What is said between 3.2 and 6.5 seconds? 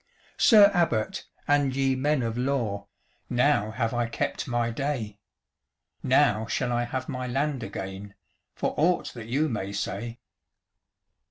Now have I kept my day! Now